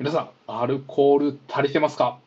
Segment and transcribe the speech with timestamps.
[0.00, 2.18] 皆さん、アルコール足りてますか？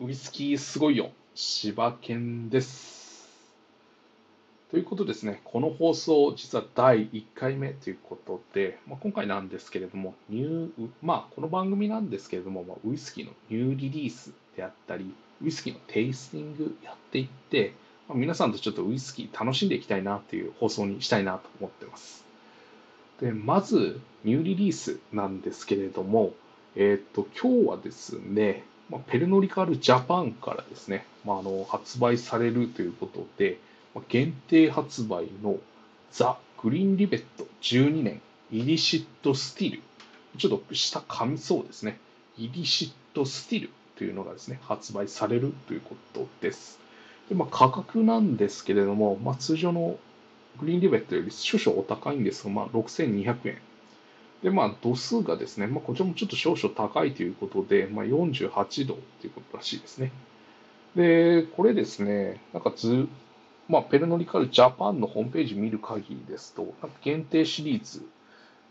[0.00, 1.12] ウイスキーすごいよ。
[1.36, 3.28] 柴犬です。
[4.72, 17.72] ということですね、この放送、実は第1回目ということで、まあ、今回なんですけれども、ニューまあ、この番組なんですけれども、まあ、ウイスキーのニューリリースであったり、ウイスキーのテイスティングやっていって、
[18.08, 22.24] まあ、皆さんとちょっとウイスキー楽しんでいきたいなという放送にしたいなと思ってます。
[23.20, 26.32] でまず、ニューリリースなんですけれども、
[26.76, 33.58] えっ、と、今日はですね、まあ、ペルノリカールジャパンからですね、まあ、あの発売されるということで、
[33.94, 35.56] まあ、限定発売の
[36.10, 39.82] ザ・グレンリベット12年イリシットスティル。
[40.38, 41.98] ちょっと舌噛みそうですね。
[42.38, 46.78] イリシットスティルというのがですね、発売されるということです。
[47.28, 49.98] でまあ、価格なんですけれども、まあ、通常の
[50.58, 53.58] グリーンリベットより少々お高いんですが、まあ、6200円。
[54.42, 60.12] で、まあ、度数がですね、まあ、こちらもちょっと少々高いということで、まあ、48度ということらしいですね。
[60.94, 63.08] で、これですね、なんかず、
[63.68, 68.02] まあ、ペルノリカルジャパンのホームページ見る限りですと、なんか限定シリーズ、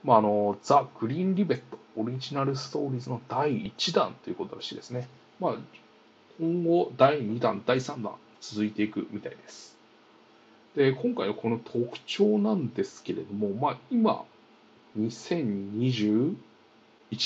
[0.03, 5.07] まあ、あの、ザ・グリーンリベット、オリジナルストーリーズの第1弾ということらしいですね。
[5.39, 5.55] まあ、
[6.39, 9.75] 今後、第2弾、第3弾、続いていくみたいです。
[10.75, 14.23] で、今回のこの特徴なんですけれども、まあ、今、
[14.97, 16.35] 2021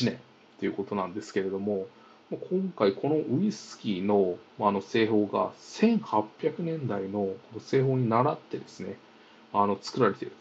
[0.04, 0.20] 年
[0.60, 1.88] ということなんですけれども、
[2.30, 8.96] 今回このウイスキーのあの製法が1800年代の製法に倣ってですね、
[9.54, 10.36] あの作られている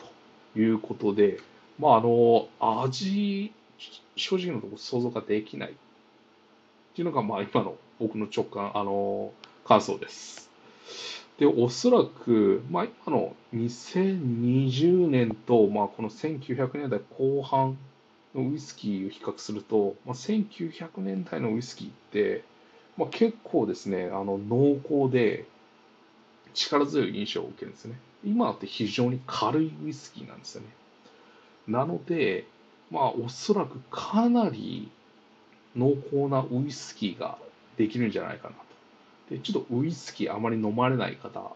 [0.55, 1.41] ということで、
[1.79, 3.53] まあ、あの味、
[4.15, 5.73] 正直なところ想像ができないっ
[6.95, 9.33] ていうのが、まあ、今の僕の直感、あの
[9.65, 10.51] 感想です。
[11.41, 17.79] で、おそらく、まあ、今の2020年と、まあ、この1900年代後半
[18.35, 22.45] のウイスキーを比較すると、まあ、1900年代のウイスキーって、
[22.99, 25.47] まあ、結構ですね、あの濃厚で
[26.53, 27.99] 力強い印象を受けるんですね。
[28.23, 30.69] 今って非常に軽いウイスキーなんですよね。
[31.67, 32.45] なので、
[32.91, 34.91] まあ、おそらくかなり
[35.75, 37.39] 濃厚なウイスキーが
[37.79, 38.57] できるんじゃないかな。
[39.31, 41.55] で、ちょっとウイスキーあまり飲まれない方、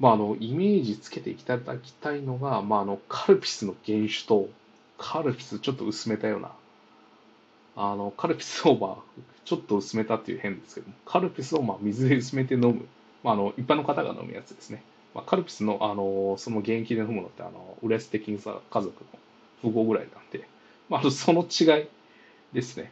[0.00, 4.48] まあ、あの、イメージつけていただきたいのが、まあ、あの、カルピスの原酒と、
[4.98, 6.50] カルピスちょっと薄めたような、
[7.76, 12.86] あの、カルピスをまあ、ちょっと薄めたっていう変ですけど、カルピスをまあ水で薄めて飲む、
[13.22, 14.82] まあ、あの、一般の方が飲むやつですね。
[15.14, 19.18] まあ、カルピスの、あの、その現役で飲むのって、あの、ウレステキンさ家族の
[19.62, 20.46] 富豪ぐらいなんで、
[20.88, 21.86] まあ、その違い
[22.52, 22.90] ですね。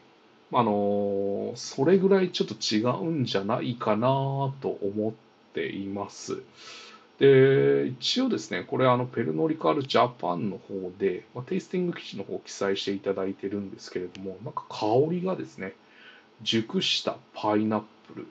[0.52, 5.12] あのそれぐらいちょっと違うんじゃないかなと思っ
[5.54, 6.42] ています。
[7.18, 15.74] で、一応ですね、これあのペルノリカールジャパンの方で、まあ、テイスティング記事の方を記載していただいてるんですけれども、なんか香りがですね、
[16.42, 17.80] 熟したパイナッ
[18.12, 18.26] プル、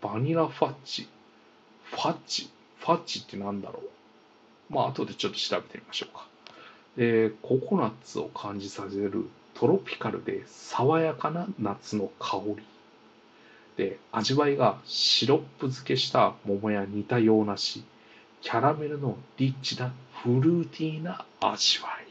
[0.00, 1.08] バニラファッチ、
[1.84, 2.50] ファッチ、
[2.80, 3.80] ファッチって何だろ
[4.70, 4.72] う。
[4.72, 6.26] まあ、後でちょっと調べてみましょうか。
[6.96, 9.28] で、ココナッツを感じさせる
[9.58, 12.56] トロピカルで爽やかな夏の香り。
[13.76, 17.84] で味わいがシロップ漬けした桃や似たようなし
[18.40, 19.92] キャラメルのリッチな
[20.22, 22.06] フルーティーな味わい。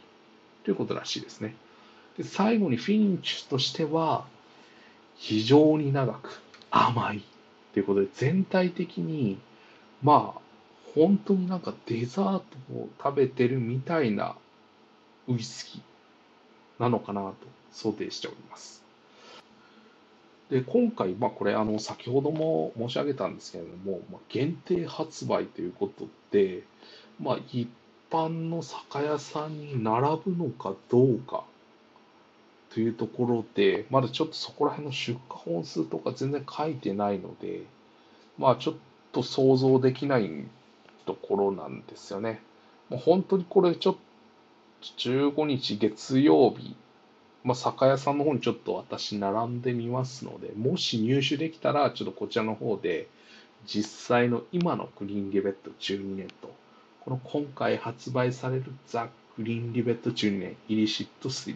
[0.66, 1.56] ということらしいですね。
[2.18, 4.26] で最後にフィニッシュとしては
[5.16, 7.24] 非常に長く甘い。
[7.72, 9.38] ということで全体的に
[10.04, 10.42] まあ
[10.96, 12.44] 本当になんかデザート
[12.74, 14.36] を食べてるみたいな
[15.30, 15.97] ウイスキー。
[16.80, 17.36] なのかなと
[17.72, 18.84] 想定しております。
[20.50, 26.64] で今回、まあ、これあの先ほども申し上げたんですけれども、まあ、限定発売ということで、
[27.22, 27.68] まあ、一
[28.10, 31.44] 般の酒屋さんに並ぶのかどうか
[32.74, 37.64] というところでまだちょっとそこら辺の出荷本数とか全然書いてないので
[38.38, 38.76] まあちょっ
[39.12, 40.46] と想像できない
[41.06, 42.42] ところなんですよね。
[42.90, 43.96] もう本当にこれちょっ
[44.82, 46.76] 15日月曜日、
[47.44, 53.08] まあ、酒屋さんの方にちょっと私並んでみますので、もし入手できたら、ちょっとこちらの方で、
[53.66, 56.54] 実際の今のグリーンリベット12年と、
[57.02, 61.54] この今回発売されるザ・グリーンリベット12年イリシットスティ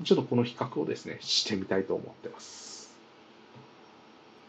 [0.00, 2.94] ル、ちょっとこの比較をですね、してみたいと思ってます。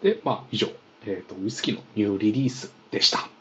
[0.01, 0.67] で、まあ以上、
[1.05, 3.32] えっ、ー、と、ウイスキーのニューリリースでした。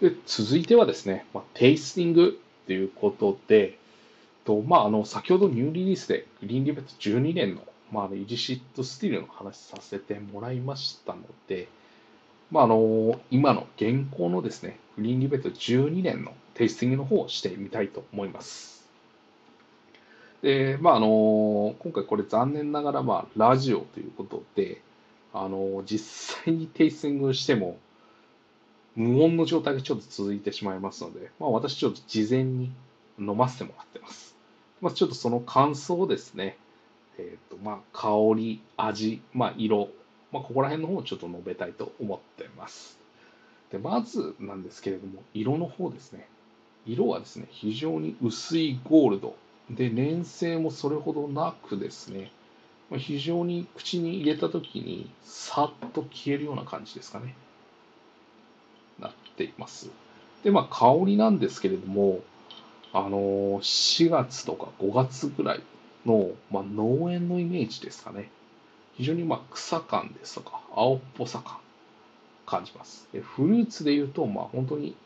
[0.00, 3.78] で続いてはですね、まあ、テイスティングということで、
[4.44, 11.68] とまあ、あの先ほどニューリリースでグリーンリベット12年の、まあ、イジシットスティールの話させてもらいましたので、
[12.50, 18.86] まあ、あの今の現行のですね、グリーンリベット12年のテイスティングの方をしてみたいと思います。
[20.42, 24.80] で、まあ、あの今回これ残念ながら、まあ、ラジオということで、
[25.32, 27.78] あの実際にテイスティングしても、
[28.96, 32.72] 無音の状態がちょっと続いてしまいますので、まあ、私ちょっと事前に
[33.18, 34.34] 飲ませてもらってます。
[34.80, 36.56] まあ、ちょっとその感想をですね、
[37.18, 39.88] え、ー、と、まあ、香り、味、まあ、色、
[40.32, 42.98] まあ、ここら辺の方をちょっと述べたいと思ってます。
[43.70, 46.28] で、まずなんですけれども、色の方ですね。
[46.86, 49.36] 色はですね、非常に薄いゴールド。
[49.70, 52.30] で、粘性もそれほどなくですね、
[52.96, 57.34] 非常に口に入れた時にさっと消えるような感じですかね。
[59.00, 59.90] なっています。
[60.44, 62.20] で、まあ、香りなんですけれども、
[62.92, 65.62] あのー、4月とか5月ぐらい
[66.04, 68.30] の、まあ、農園のイメージですかね。
[68.96, 71.58] 非常にまあ草感ですとか、青っぽさ感
[72.46, 73.08] 感じます。
[73.12, 74.96] でフルーツで言うと、まあ本当に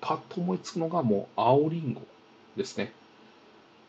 [0.00, 2.00] パッと思いつくのがもう青りんご
[2.56, 2.92] ですね。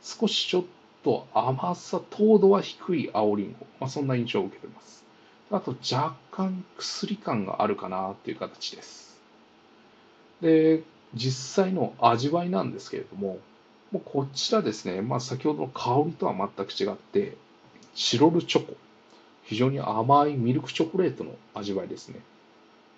[0.01, 0.63] 少しちょっ
[1.03, 3.65] と甘さ、糖度は低い青りんご。
[3.79, 5.05] まあそんな印象を受けています。
[5.51, 9.19] あと若干薬感があるかなっていう形です。
[10.39, 10.83] で、
[11.15, 13.39] 実際の味わいなんですけれども、
[13.91, 17.35] もうこちらですね、まあ、先ほどの香りとは全く違って、
[17.95, 18.75] チロルチョコ。
[19.45, 22.19] 非常に甘いミルクチョコレートの味わいですね。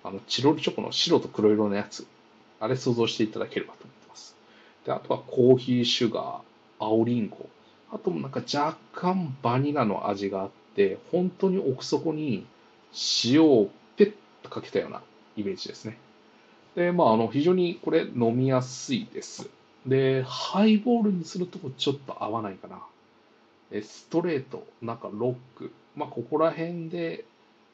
[0.04, 2.06] あの、チロルチョコの白と黒色のやつ。
[2.60, 4.36] あれ想像していただければと思ってます。
[4.86, 6.42] で、あとはコーヒーシュガー、
[6.80, 7.48] 青リンゴ。
[7.90, 12.46] あともなんか若干バニラの味があって、本当に奥底に
[13.24, 14.14] 塩をペッ
[14.44, 15.02] とかけたような
[15.36, 15.98] イメージですね。
[16.76, 19.50] で、まあ、あの、非常にこれ飲みやすいです。
[19.86, 22.80] で、ハイボールにするとちょっと合わないかな。
[23.82, 27.26] ストレート、なんかロック、まあ、ここら辺で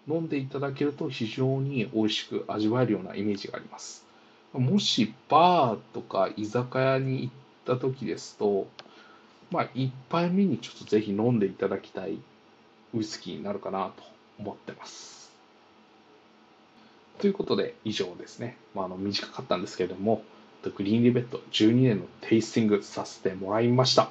[0.08, 4.06] 飲んでいただけると非常に美味しく味わえるようなイメージがあります。
[4.54, 7.34] もしバーとか居酒屋に行っ
[7.66, 8.68] た時ですと、
[9.52, 12.20] まあ、一杯目にちょっとぜひ飲んでいただきたい
[12.94, 15.32] ウイスキーになるかなと思ってます。
[17.20, 18.58] ということで以上ですね。
[18.74, 20.24] まあ、あの短かったんですけれども、
[20.72, 24.10] グリーンリベット12年のテイスティングさせてもらいました。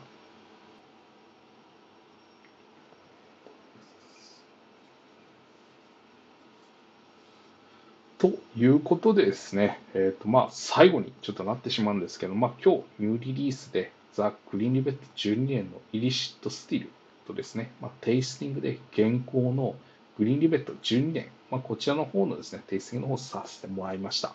[8.19, 16.91] ということでですね、えっ、ー、とまあ最後にちょっとなってしまうんですけど、まあ今日ニューリリースでザ・グリーンリベット12年のイリシットスティル
[17.27, 19.75] とですね、まあ、テイスティングで現行の
[20.19, 24.35] グリーンリベット12年、まあ、こちらの方のですね、テイスティングの方をさせてもらいました。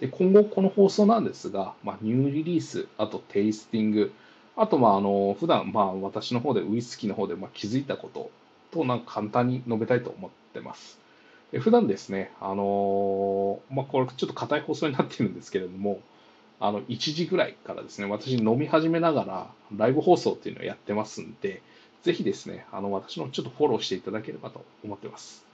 [0.00, 4.12] で今後この放送なんですが、まあ、ニューリリース、あとテイスティング、
[4.56, 8.30] あとまああの普段まあ私の方でウイスキーの方でまあ気づいたこと
[8.72, 10.98] となんか簡単に述べたいと思ってます。
[11.52, 16.00] で普段ですね、あのまあ、これちょっと硬い放送になってるんですけれども、
[16.58, 21.62] あの1時ぐらいからですね、私飲み始めながらライブ放送っていうのをやってますんで、
[22.02, 25.44] ぜひですね、あの私のちょっとフォローしていただければと思ってます。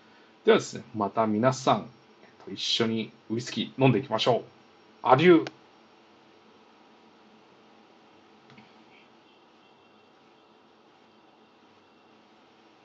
[0.44, 1.88] ではですね、また皆さん、
[2.22, 4.42] えっと一緒にウイスキー飲んでいきましょう。
[5.02, 5.50] アデュー